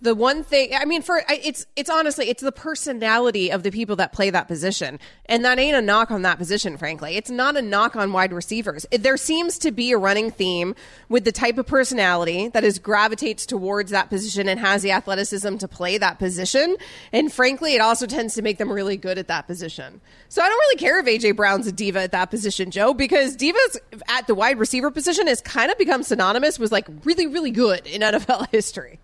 [0.00, 3.96] The one thing i mean for it's it's honestly it's the personality of the people
[3.96, 4.98] that play that position.
[5.26, 7.16] And that ain't a knock on that position frankly.
[7.16, 8.86] It's not a knock on wide receivers.
[8.90, 10.74] There seems to be a running theme
[11.08, 15.56] with the type of personality that is gravitates towards that position and has the athleticism
[15.56, 16.76] to play that position.
[17.12, 20.00] And frankly it also tends to make them really good at that position.
[20.28, 23.36] So i don't really care if aj brown's a diva at that position joe because
[23.36, 23.76] divas
[24.08, 27.86] at the wide receiver position has kind of become synonymous with like really really good
[27.86, 28.98] in nfl history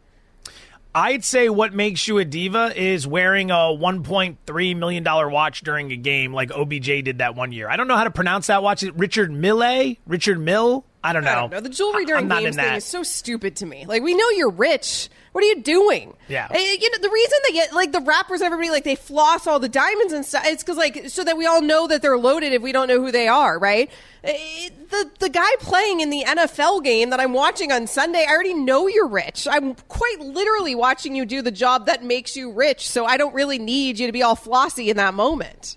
[0.96, 5.96] I'd say what makes you a diva is wearing a $1.3 million watch during a
[5.96, 7.68] game like OBJ did that one year.
[7.68, 8.82] I don't know how to pronounce that watch.
[8.82, 9.96] Richard Mille?
[10.06, 10.87] Richard Mill?
[11.07, 11.31] I don't know.
[11.31, 11.61] I don't know.
[11.61, 13.87] The jewelry during games thing is so stupid to me.
[13.87, 15.09] Like, we know you're rich.
[15.33, 16.14] What are you doing?
[16.29, 16.49] Yeah.
[16.51, 19.61] Eh, You know, the reason they get, like, the rappers, everybody, like, they floss all
[19.61, 22.53] the diamonds and stuff, it's because, like, so that we all know that they're loaded
[22.55, 23.90] if we don't know who they are, right?
[24.25, 28.33] Eh, The, the guy playing in the NFL game that I'm watching on Sunday, I
[28.33, 29.47] already know you're rich.
[29.51, 33.35] I'm quite literally watching you do the job that makes you rich, so I don't
[33.35, 35.77] really need you to be all flossy in that moment.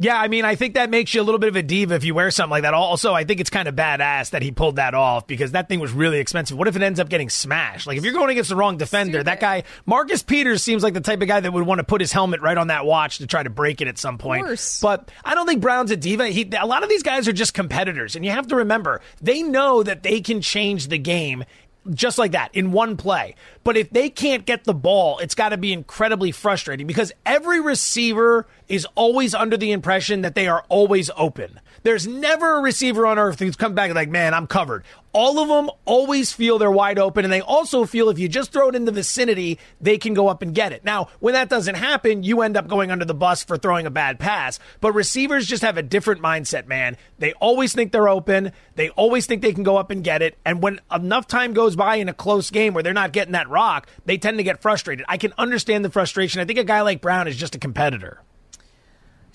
[0.00, 2.04] Yeah, I mean, I think that makes you a little bit of a diva if
[2.04, 2.72] you wear something like that.
[2.72, 5.80] Also, I think it's kind of badass that he pulled that off because that thing
[5.80, 6.56] was really expensive.
[6.56, 7.86] What if it ends up getting smashed?
[7.86, 11.00] Like, if you're going against the wrong defender, that guy, Marcus Peters, seems like the
[11.00, 13.26] type of guy that would want to put his helmet right on that watch to
[13.26, 14.46] try to break it at some point.
[14.46, 14.80] course.
[14.80, 16.28] But I don't think Brown's a diva.
[16.28, 19.42] He, a lot of these guys are just competitors, and you have to remember they
[19.42, 21.44] know that they can change the game
[21.90, 23.34] just like that in one play.
[23.64, 27.60] But if they can't get the ball, it's got to be incredibly frustrating because every
[27.60, 31.60] receiver is always under the impression that they are always open.
[31.82, 34.84] There's never a receiver on earth who's come back and like, man, I'm covered.
[35.12, 38.52] All of them always feel they're wide open, and they also feel if you just
[38.52, 40.84] throw it in the vicinity, they can go up and get it.
[40.84, 43.90] Now, when that doesn't happen, you end up going under the bus for throwing a
[43.90, 44.58] bad pass.
[44.80, 46.96] But receivers just have a different mindset, man.
[47.18, 48.52] They always think they're open.
[48.74, 50.38] They always think they can go up and get it.
[50.44, 53.48] And when enough time goes by in a close game where they're not getting that
[53.48, 55.06] rock, they tend to get frustrated.
[55.08, 56.40] I can understand the frustration.
[56.40, 58.22] I think a guy like Brown is just a competitor.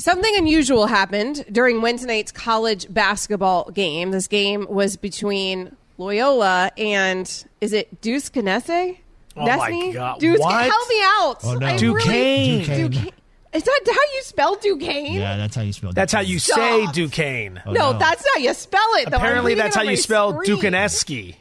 [0.04, 4.12] Something unusual happened during Wednesday night's college basketball game.
[4.12, 7.22] This game was between Loyola and
[7.62, 8.98] is it Deuce Canese?
[9.38, 10.20] Oh my God.
[10.20, 10.66] Deuce, What?
[10.66, 11.38] help me out.
[11.46, 11.68] Oh, no.
[11.68, 12.60] I Duquesne.
[12.60, 12.92] Duquesne.
[12.92, 13.12] Duquesne.
[13.54, 15.14] Is that how you spell Duquesne?
[15.14, 15.94] Yeah, that's how you spell.
[15.94, 16.58] That's how you Stop.
[16.58, 17.62] say Duquesne.
[17.66, 17.98] Oh, no, no.
[17.98, 19.10] that's how you spell it.
[19.10, 19.16] Though.
[19.16, 21.36] Apparently, that's it how you my spell screen.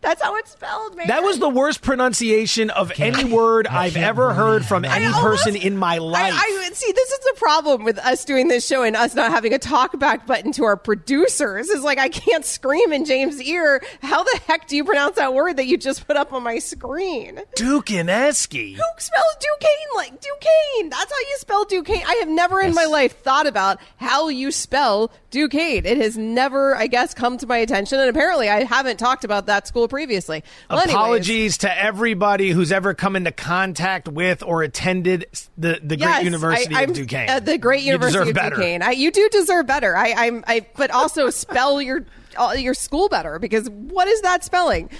[0.00, 0.08] Dukaneski.
[0.10, 1.08] That's how it's spelled, man.
[1.08, 5.56] That was the worst pronunciation of any word I've ever heard from any almost- person
[5.56, 6.32] in my life.
[6.34, 6.36] I,
[6.66, 6.92] I see.
[6.92, 10.26] This is the problem with us doing this show and us not having a talkback
[10.26, 11.68] button to our producers.
[11.68, 13.82] Is like I can't scream in James' ear.
[14.02, 16.58] How the heck do you pronounce that word that you just put up on my
[16.58, 17.40] screen?
[17.56, 18.74] Dukaneski.
[18.76, 20.90] Who spells Duquesne like Duquesne?
[20.90, 22.02] That's how you spell Duquesne.
[22.06, 25.86] I have never in my life thought about how you spell Duquesne.
[25.86, 29.46] It has never, I guess, come to my attention, and apparently I haven't talked about
[29.46, 30.42] that school previously.
[30.68, 30.94] Well, anyways.
[30.94, 36.24] Apologies to everybody who's ever come into contact with or attended the, the Yes, great
[36.24, 37.28] University I, of I'm Duquesne.
[37.28, 38.56] at the Great University deserve of better.
[38.56, 38.82] Duquesne.
[38.82, 39.96] I, you do deserve better.
[39.96, 42.04] I, I'm, I, but also spell your
[42.36, 44.90] uh, your school better because what is that spelling?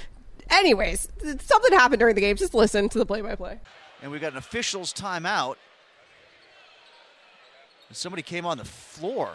[0.51, 1.09] Anyways,
[1.41, 2.37] something happened during the game.
[2.37, 3.61] Just listen to the play-by-play.
[4.03, 5.55] and we've got an official's timeout.
[7.89, 9.31] And somebody came on the floor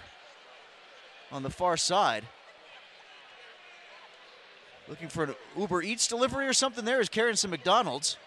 [1.36, 2.24] on the far side.
[4.88, 8.18] Looking for an Uber Eats delivery or something there is carrying some McDonald's.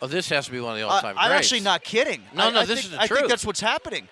[0.00, 2.24] Oh, this has to be one of the all-time I'm actually not kidding.
[2.34, 3.18] No, I- no, I this think- is the I truth.
[3.20, 4.08] think that's what's happening.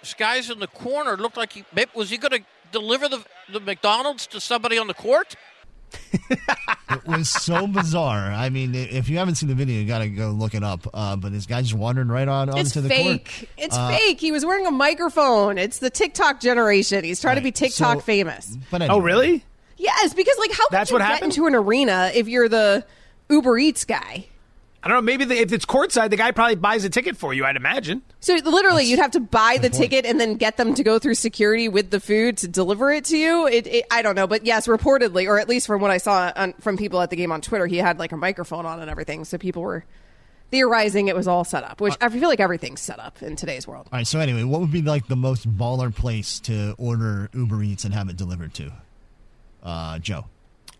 [0.00, 1.16] This guy's in the corner.
[1.16, 4.94] Looked like he was he going to deliver the the McDonald's to somebody on the
[4.94, 5.34] court.
[6.92, 8.32] It was so bizarre.
[8.32, 10.88] I mean, if you haven't seen the video, you got to go look it up.
[10.92, 13.32] Uh, but this guy's just wandering right on It's onto the fake.
[13.40, 13.50] court.
[13.56, 14.20] It's Uh, fake.
[14.20, 15.56] He was wearing a microphone.
[15.56, 17.04] It's the TikTok generation.
[17.04, 18.56] He's trying to be TikTok so- famous.
[18.70, 19.44] But oh, really?
[19.76, 21.32] Yes, because like how That's could you what get happened?
[21.32, 22.84] into an arena if you're the
[23.30, 24.26] Uber Eats guy?
[24.82, 25.02] I don't know.
[25.02, 27.44] Maybe the, if it's courtside, the guy probably buys a ticket for you.
[27.44, 28.02] I'd imagine.
[28.20, 31.16] So literally, you'd have to buy the ticket and then get them to go through
[31.16, 33.46] security with the food to deliver it to you.
[33.46, 36.32] It, it, I don't know, but yes, reportedly, or at least from what I saw
[36.34, 38.90] on, from people at the game on Twitter, he had like a microphone on and
[38.90, 39.84] everything, so people were
[40.50, 41.80] theorizing it was all set up.
[41.80, 43.88] Which I feel like everything's set up in today's world.
[43.92, 44.06] All right.
[44.06, 47.92] So anyway, what would be like the most baller place to order Uber Eats and
[47.92, 48.72] have it delivered to?
[49.62, 50.24] Uh, Joe.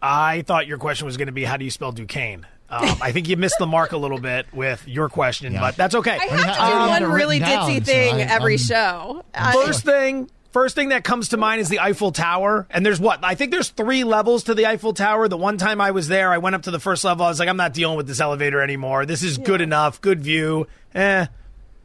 [0.02, 2.46] I thought your question was going to be how do you spell Duquesne?
[2.70, 5.94] Um, I think you missed the mark a little bit with your question, but that's
[5.96, 6.18] okay.
[6.20, 9.24] I have to do Um, one really ditzy thing every show.
[9.34, 12.66] I- First thing, first thing that comes to mind is the Eiffel Tower.
[12.70, 13.20] And there's what?
[13.24, 15.26] I think there's three levels to the Eiffel Tower.
[15.28, 17.26] The one time I was there, I went up to the first level.
[17.26, 19.04] I was like, I'm not dealing with this elevator anymore.
[19.04, 20.66] This is good enough, good view.
[20.94, 21.26] Eh.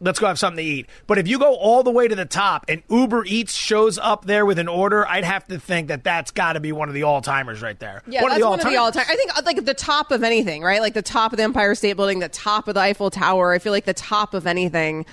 [0.02, 0.88] Let's go have something to eat.
[1.08, 4.26] But if you go all the way to the top and Uber Eats shows up
[4.26, 6.96] there with an order, I'd have to think that that's got to be one of
[6.96, 8.04] the all timers right there.
[8.06, 9.06] Yeah, one that's of the one of the all time.
[9.08, 10.82] I think uh, like the top of anything, right?
[10.82, 13.54] Like the top of the Empire State Building, the top of the Eiffel Tower.
[13.54, 15.06] I feel like the top of anything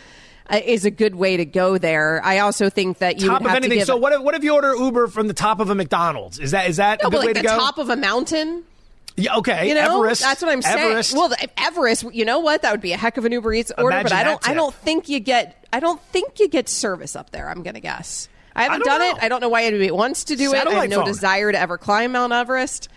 [0.51, 2.21] uh, is a good way to go there.
[2.25, 3.85] I also think that you top of anything.
[3.85, 6.39] So what if what if you order Uber from the top of a McDonald's?
[6.41, 7.57] Is that is that no, a good but way like to the go?
[7.57, 8.65] top of a mountain.
[9.17, 9.69] Yeah, okay.
[9.69, 10.23] You know, Everest.
[10.23, 10.79] that's what I'm saying.
[10.79, 11.15] Everest.
[11.15, 12.63] Well, the, Everest, you know what?
[12.63, 14.49] That would be a heck of an Uber Eats order, but I don't.
[14.49, 15.67] I don't think you get.
[15.73, 17.49] I don't think you get service up there.
[17.49, 18.29] I'm going to guess.
[18.55, 19.17] I haven't don't done know.
[19.17, 19.23] it.
[19.23, 20.67] I don't know why anybody wants to do it.
[20.67, 21.07] I have no phone.
[21.07, 22.89] desire to ever climb Mount Everest.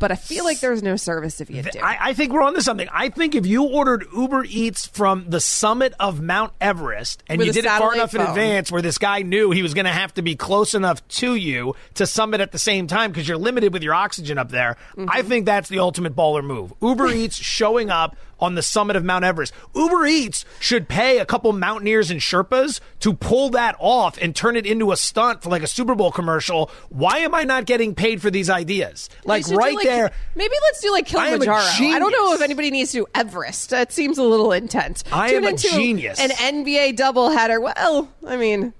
[0.00, 1.78] But I feel like there's no service if you do.
[1.80, 2.88] I, I think we're onto something.
[2.92, 7.46] I think if you ordered Uber Eats from the summit of Mount Everest and With
[7.46, 9.92] you did it far enough in advance where this guy knew he was going to
[9.92, 13.36] have to be close enough to you to summit at the same time because you're
[13.38, 15.10] limited with your oxygen up there, Mm-hmm.
[15.10, 16.72] I think that's the ultimate baller move.
[16.82, 19.52] Uber Eats showing up on the summit of Mount Everest.
[19.74, 24.56] Uber Eats should pay a couple mountaineers and Sherpas to pull that off and turn
[24.56, 26.70] it into a stunt for like a Super Bowl commercial.
[26.88, 29.08] Why am I not getting paid for these ideas?
[29.24, 30.12] Like We should do, right there.
[30.34, 31.58] Maybe let's do like I Kilimanjaro.
[31.60, 33.70] I, don't know if anybody needs to do Everest.
[33.70, 35.04] That seems a little intense.
[35.12, 36.20] I Tune am a genius.
[36.20, 37.60] An NBA doubleheader.
[37.62, 38.72] Well, I mean.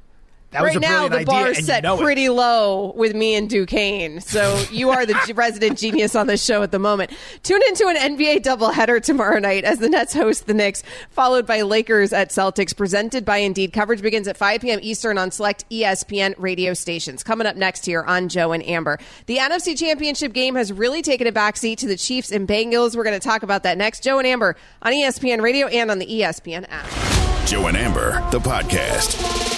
[0.53, 2.03] That was right a now, the bar and is you set know it.
[2.03, 4.21] pretty low with me and Duquesne.
[4.21, 7.13] So you are the resident genius on this show at the moment.
[7.45, 11.63] Tune into an NBA doubleheader tomorrow night as the Nets host the Knicks, followed by
[11.63, 13.73] Lakers at Celtics, presented by Indeed.
[13.73, 14.81] Coverage begins at 5 p.m.
[14.83, 17.23] Eastern on select ESPN radio stations.
[17.23, 18.99] Coming up next here on Joe and Amber.
[19.27, 22.97] The NFC Championship game has really taken a backseat to the Chiefs and Bengals.
[22.97, 24.03] We're going to talk about that next.
[24.03, 27.47] Joe and Amber on ESPN radio and on the ESPN app.
[27.47, 29.50] Joe and Amber, the podcast.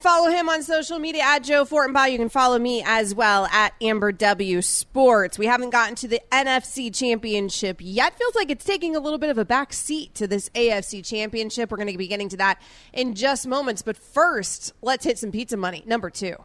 [0.00, 2.12] Follow him on social media at Joe Fortenbaugh.
[2.12, 5.40] You can follow me as well at Amber W Sports.
[5.40, 8.16] We haven't gotten to the NFC Championship yet.
[8.16, 11.72] Feels like it's taking a little bit of a back seat to this AFC Championship.
[11.72, 13.82] We're going to be getting to that in just moments.
[13.82, 15.82] But first, let's hit some pizza money.
[15.84, 16.36] Number two.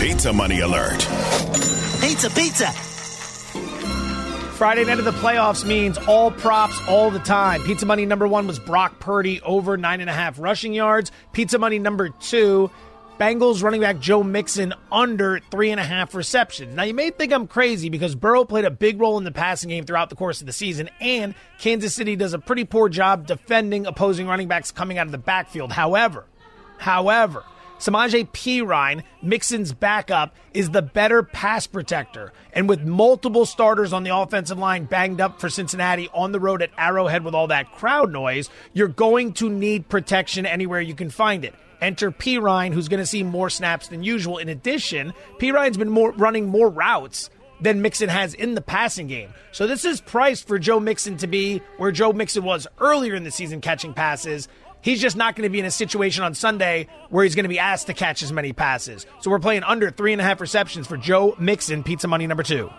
[0.00, 1.06] Pizza money alert.
[2.00, 2.72] Pizza, pizza.
[4.58, 7.62] Friday night of the playoffs means all props all the time.
[7.62, 11.12] Pizza money number one was Brock Purdy over nine and a half rushing yards.
[11.32, 12.68] Pizza money number two,
[13.20, 16.74] Bengals running back Joe Mixon under three and a half receptions.
[16.74, 19.70] Now you may think I'm crazy because Burrow played a big role in the passing
[19.70, 23.28] game throughout the course of the season, and Kansas City does a pretty poor job
[23.28, 25.70] defending opposing running backs coming out of the backfield.
[25.70, 26.26] However,
[26.78, 27.42] However,
[27.78, 32.32] Samaje Perine, Mixon's backup, is the better pass protector.
[32.52, 36.60] And with multiple starters on the offensive line banged up for Cincinnati on the road
[36.60, 41.10] at Arrowhead with all that crowd noise, you're going to need protection anywhere you can
[41.10, 41.54] find it.
[41.80, 44.38] Enter Perine, who's going to see more snaps than usual.
[44.38, 49.32] In addition, Perine's been more, running more routes than Mixon has in the passing game.
[49.52, 53.24] So this is priced for Joe Mixon to be where Joe Mixon was earlier in
[53.24, 54.48] the season catching passes.
[54.80, 57.48] He's just not going to be in a situation on Sunday where he's going to
[57.48, 59.06] be asked to catch as many passes.
[59.20, 62.42] So we're playing under three and a half receptions for Joe Mixon, pizza money number
[62.42, 62.70] two.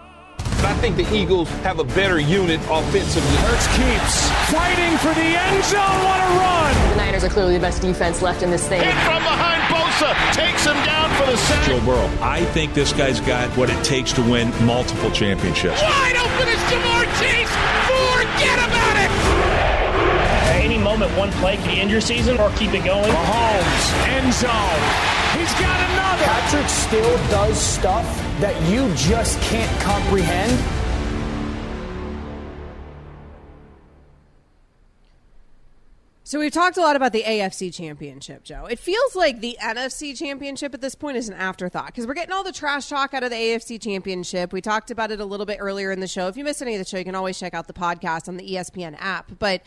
[0.62, 3.36] I think the Eagles have a better unit offensively.
[3.38, 5.80] Hurts keeps fighting for the end zone.
[5.80, 6.90] What a run!
[6.92, 8.82] The Niners are clearly the best defense left in this thing.
[8.82, 10.14] Hit from behind Bosa.
[10.34, 11.66] Takes him down for the sack.
[11.66, 12.10] Joe Burrow.
[12.22, 15.82] I think this guy's got what it takes to win multiple championships.
[15.82, 17.52] Wide open is Ja'Marr Chase.
[17.88, 18.79] Forget about it.
[18.79, 18.79] At any
[21.00, 23.12] moment, one play could end your season or keep it going.
[23.12, 25.40] Mahomes, end zone.
[25.40, 26.24] He's got another.
[26.26, 28.06] Patrick still does stuff
[28.40, 30.52] that you just can't comprehend.
[36.24, 38.68] So we've talked a lot about the AFC Championship, Joe.
[38.68, 42.34] It feels like the NFC Championship at this point is an afterthought because we're getting
[42.34, 44.54] all the trash talk out of the AFC Championship.
[44.54, 46.28] We talked about it a little bit earlier in the show.
[46.28, 48.38] If you missed any of the show, you can always check out the podcast on
[48.38, 49.32] the ESPN app.
[49.40, 49.64] But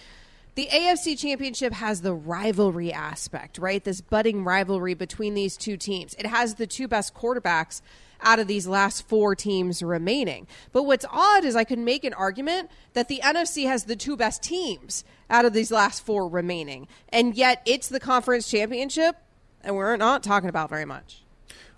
[0.54, 3.82] the AFC Championship has the rivalry aspect, right?
[3.82, 6.14] This budding rivalry between these two teams.
[6.14, 7.80] It has the two best quarterbacks
[8.20, 10.46] out of these last four teams remaining.
[10.70, 14.16] But what's odd is I could make an argument that the NFC has the two
[14.16, 16.86] best teams out of these last four remaining.
[17.08, 19.16] And yet it's the conference championship,
[19.62, 21.21] and we're not talking about very much.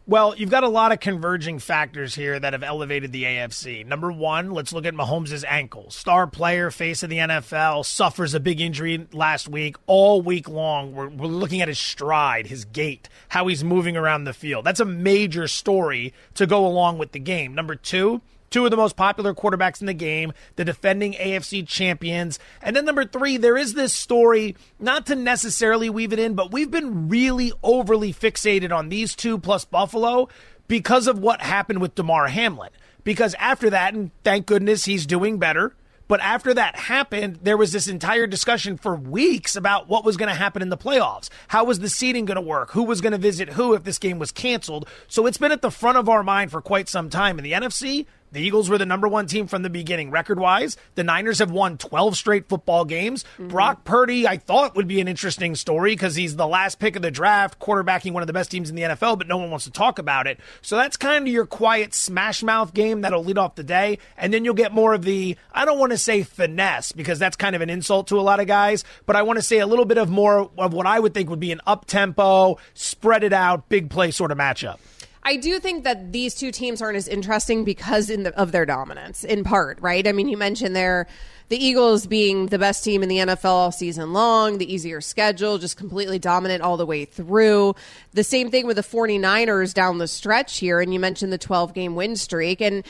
[0.07, 3.87] Well, you've got a lot of converging factors here that have elevated the AFC.
[3.87, 5.91] Number one, let's look at Mahomes' ankle.
[5.91, 9.77] Star player, face of the NFL, suffers a big injury last week.
[9.87, 14.25] All week long, we're, we're looking at his stride, his gait, how he's moving around
[14.25, 14.67] the field.
[14.67, 17.55] That's a major story to go along with the game.
[17.55, 18.21] Number two,
[18.55, 22.39] two of the most popular quarterbacks in the game, the defending AFC champions.
[22.63, 26.53] And then number three, there is this story, not to necessarily weave it in, but
[26.53, 30.29] we've been really overly fixated on these two plus Buffalo
[30.69, 32.71] because of what happened with Damar Hamlin.
[33.03, 35.75] Because after that, and thank goodness he's doing better.
[36.07, 40.29] But after that happened, there was this entire discussion for weeks about what was going
[40.29, 41.29] to happen in the playoffs.
[41.49, 42.71] How was the seeding going to work?
[42.71, 44.87] Who was going to visit who if this game was canceled?
[45.09, 47.39] So it's been at the front of our mind for quite some time.
[47.39, 50.77] In the NFC, the Eagles were the number one team from the beginning, record wise.
[50.97, 53.25] The Niners have won 12 straight football games.
[53.35, 53.49] Mm-hmm.
[53.49, 57.03] Brock Purdy, I thought, would be an interesting story because he's the last pick of
[57.03, 59.67] the draft, quarterbacking one of the best teams in the NFL, but no one wants
[59.67, 60.41] to talk about it.
[60.63, 63.99] So that's kind of your quiet smash mouth game that'll lead off the day.
[64.17, 67.37] And then you'll get more of the, I don't want to say finesse because that's
[67.37, 69.67] kind of an insult to a lot of guys, but I want to say a
[69.67, 73.23] little bit of more of what I would think would be an up tempo, spread
[73.23, 74.79] it out, big play sort of matchup.
[75.25, 79.25] I do think that these two teams aren't as interesting because the, of their dominance,
[79.25, 80.07] in part, right?
[80.07, 81.07] I mean, you mentioned there
[81.49, 85.59] the Eagles being the best team in the NFL all season long, the easier schedule,
[85.59, 87.75] just completely dominant all the way through.
[88.13, 90.81] The same thing with the 49ers down the stretch here.
[90.81, 92.61] And you mentioned the 12 game win streak.
[92.61, 92.83] And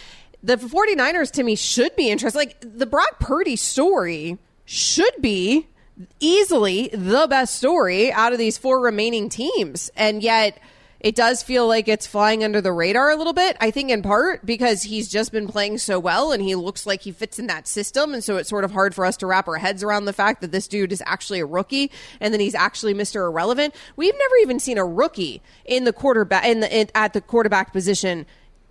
[0.42, 2.38] the 49ers to me should be interesting.
[2.38, 5.66] Like the Brock Purdy story should be
[6.20, 9.90] easily the best story out of these four remaining teams.
[9.96, 10.58] And yet,
[11.04, 13.58] it does feel like it's flying under the radar a little bit.
[13.60, 17.02] I think in part because he's just been playing so well and he looks like
[17.02, 18.14] he fits in that system.
[18.14, 20.40] And so it's sort of hard for us to wrap our heads around the fact
[20.40, 21.90] that this dude is actually a rookie
[22.20, 23.16] and then he's actually Mr.
[23.16, 23.74] Irrelevant.
[23.96, 27.74] We've never even seen a rookie in the quarterback in the, in, at the quarterback
[27.74, 28.24] position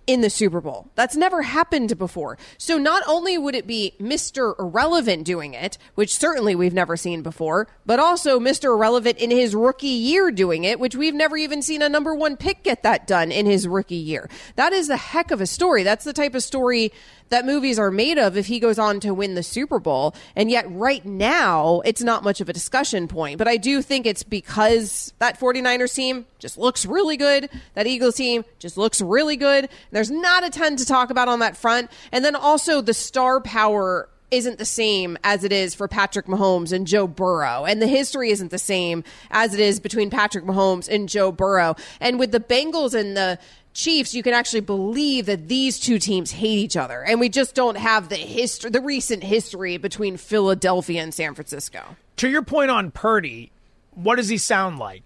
[0.06, 0.90] in the Super Bowl.
[0.94, 2.38] That's never happened before.
[2.58, 4.58] So not only would it be Mr.
[4.58, 8.74] Irrelevant doing it, which certainly we've never seen before, but also Mr.
[8.74, 12.36] Irrelevant in his rookie year doing it, which we've never even seen a number one
[12.36, 14.28] pick get that done in his rookie year.
[14.56, 15.82] That is a heck of a story.
[15.82, 16.92] That's the type of story
[17.30, 20.14] that movies are made of if he goes on to win the Super Bowl.
[20.36, 23.38] And yet, right now, it's not much of a discussion point.
[23.38, 27.50] But I do think it's because that 49ers team just looks really good.
[27.74, 29.68] That Eagles team just looks really good.
[29.90, 31.90] There's not a ton to talk about on that front.
[32.12, 36.72] And then also the star power isn't the same as it is for Patrick Mahomes
[36.72, 37.64] and Joe Burrow.
[37.64, 41.76] And the history isn't the same as it is between Patrick Mahomes and Joe Burrow.
[42.00, 43.38] And with the Bengals and the
[43.74, 47.02] Chiefs, you can actually believe that these two teams hate each other.
[47.02, 51.96] And we just don't have the history, the recent history between Philadelphia and San Francisco.
[52.18, 53.50] To your point on Purdy,
[53.90, 55.02] what does he sound like?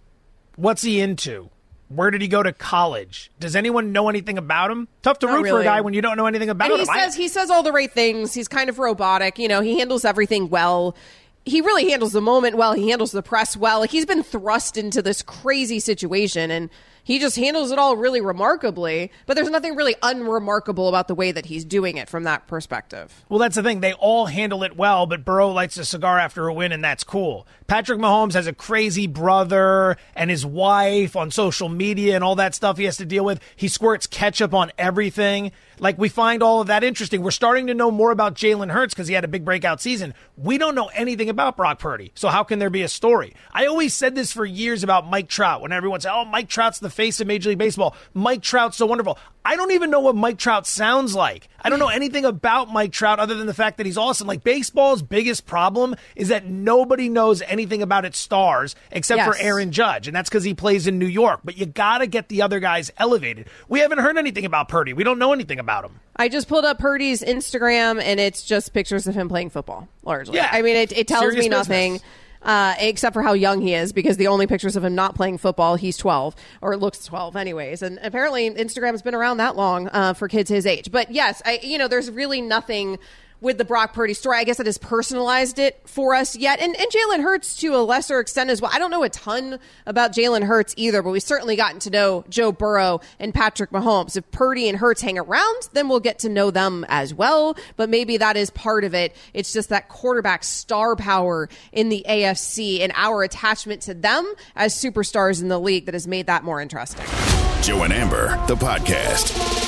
[0.57, 1.49] What's he into?
[1.89, 3.31] Where did he go to college?
[3.41, 4.89] Does anyone know anything about him?
[5.01, 5.57] Tough to Not root really.
[5.57, 6.87] for a guy when you don't know anything about and him.
[6.87, 8.35] He says he says all the right things.
[8.35, 9.39] He's kind of robotic.
[9.39, 10.95] You know, he handles everything well
[11.49, 12.75] he really handles the moment well.
[12.75, 13.81] He handles the press well.
[13.81, 16.71] Like he's been thrust into this crazy situation and
[17.09, 21.33] he just handles it all really remarkably, but there's nothing really unremarkable about the way
[21.33, 23.25] that he's doing it from that perspective.
[23.31, 23.81] Well, that's the thing.
[23.81, 27.05] They all handle it well, but Burrow lights a cigar after a win, and that's
[27.05, 27.47] cool.
[27.67, 32.55] Patrick Mahomes has a crazy brother and his wife on social media and all that
[32.55, 33.41] stuff he has to deal with.
[33.57, 35.53] He squirts ketchup on everything.
[35.81, 37.23] Like, we find all of that interesting.
[37.23, 40.15] We're starting to know more about Jalen Hurts because he had a big breakout season.
[40.37, 42.13] We don't know anything about Brock Purdy.
[42.15, 43.35] So, how can there be a story?
[43.53, 46.79] I always said this for years about Mike Trout when everyone said, oh, Mike Trout's
[46.79, 47.95] the face of Major League Baseball.
[48.15, 49.19] Mike Trout's so wonderful.
[49.45, 51.49] I don't even know what Mike Trout sounds like.
[51.61, 54.27] I don't know anything about Mike Trout other than the fact that he's awesome.
[54.27, 59.27] Like baseball's biggest problem is that nobody knows anything about its stars except yes.
[59.27, 61.41] for Aaron Judge, and that's because he plays in New York.
[61.45, 63.49] But you got to get the other guys elevated.
[63.69, 64.93] We haven't heard anything about Purdy.
[64.93, 66.01] We don't know anything about him.
[66.17, 69.89] I just pulled up Purdy's Instagram, and it's just pictures of him playing football.
[70.03, 70.49] Largely, yeah.
[70.51, 72.01] I mean, it, it tells Serious me nothing.
[72.41, 75.39] Uh, except for how young he is, because the only pictures of him not playing
[75.39, 77.83] football, he's 12 or looks 12 anyways.
[77.83, 80.93] And apparently Instagram's been around that long uh, for kids his age.
[80.93, 83.01] But yes, I, you know, there's really nothing
[83.41, 84.39] with the Brock Purdy story.
[84.39, 86.61] I guess that has personalized it for us yet.
[86.61, 88.71] And, and Jalen Hurts to a lesser extent as well.
[88.73, 92.25] I don't know a ton about Jalen Hurts either, but we've certainly gotten to know
[92.29, 94.17] Joe Burrow and Patrick Mahomes.
[94.17, 97.57] If Purdy and Hurts hang around, then we'll get to know them as well.
[97.77, 99.15] But maybe that is part of it.
[99.35, 104.75] It's just that quarterback star power in the AFC and our attachment to them as
[104.75, 107.07] superstars in the league that has made that more interesting.
[107.63, 109.68] Joe and Amber, the podcast.